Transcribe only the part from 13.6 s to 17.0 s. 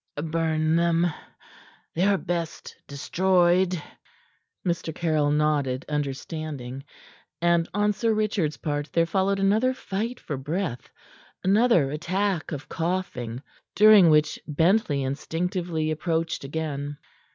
during which Bentley instinctively approached again.